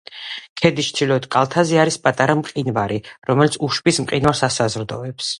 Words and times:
ქედის 0.59 0.87
ჩრდილოეთ 0.99 1.25
კალთაზე 1.35 1.77
არის 1.83 1.97
პატარა 2.07 2.35
მყინვარი, 2.39 2.97
რომელიც 3.31 3.57
უშბის 3.67 4.01
მყინვარს 4.07 4.43
ასაზრდოებს. 4.49 5.29